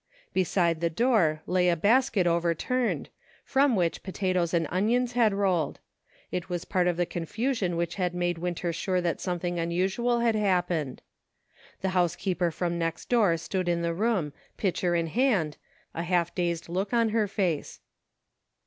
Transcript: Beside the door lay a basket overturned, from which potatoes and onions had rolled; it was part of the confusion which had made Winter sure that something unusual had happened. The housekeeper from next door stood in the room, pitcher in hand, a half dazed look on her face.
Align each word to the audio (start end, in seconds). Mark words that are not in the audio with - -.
Beside 0.33 0.81
the 0.81 0.89
door 0.89 1.43
lay 1.45 1.69
a 1.69 1.75
basket 1.75 2.25
overturned, 2.25 3.09
from 3.45 3.75
which 3.75 4.01
potatoes 4.01 4.51
and 4.51 4.65
onions 4.71 5.11
had 5.11 5.31
rolled; 5.31 5.79
it 6.31 6.49
was 6.49 6.65
part 6.65 6.87
of 6.87 6.97
the 6.97 7.05
confusion 7.05 7.75
which 7.77 7.93
had 8.01 8.15
made 8.15 8.39
Winter 8.39 8.73
sure 8.73 8.99
that 8.99 9.21
something 9.21 9.59
unusual 9.59 10.21
had 10.21 10.33
happened. 10.33 11.03
The 11.81 11.89
housekeeper 11.89 12.49
from 12.49 12.79
next 12.79 13.09
door 13.09 13.37
stood 13.37 13.69
in 13.69 13.83
the 13.83 13.93
room, 13.93 14.33
pitcher 14.57 14.95
in 14.95 15.05
hand, 15.05 15.57
a 15.93 16.01
half 16.01 16.33
dazed 16.33 16.67
look 16.67 16.93
on 16.95 17.09
her 17.09 17.27
face. 17.27 17.79